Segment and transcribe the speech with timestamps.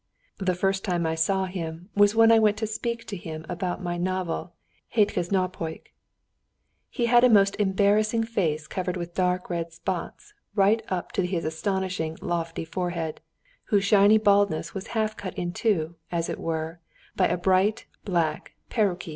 [0.39, 3.83] The first time I saw him was when I went to speak to him about
[3.83, 4.53] my novel,
[4.95, 5.81] "Hétköznapok."
[6.89, 11.45] He had a most embarrassing face covered with dark red spots right up to his
[11.45, 13.21] astonishingly lofty forehead,
[13.65, 16.79] whose shiny baldness was half cut in two, as it were,
[17.15, 19.07] by a bright black peruke.